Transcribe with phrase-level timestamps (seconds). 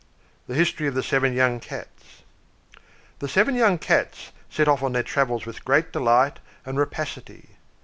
[0.47, 2.23] THE HISTORY OF THE SEVEN YOUNG CATS.
[3.19, 7.49] The seven young Cats set off on their travels with great delight and rapacity.